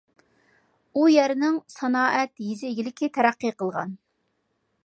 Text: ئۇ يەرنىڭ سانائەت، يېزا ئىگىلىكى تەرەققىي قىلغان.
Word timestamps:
ئۇ 0.93 1.03
يەرنىڭ 1.15 1.59
سانائەت، 1.75 2.33
يېزا 2.47 2.73
ئىگىلىكى 2.73 3.11
تەرەققىي 3.19 3.57
قىلغان. 3.61 3.97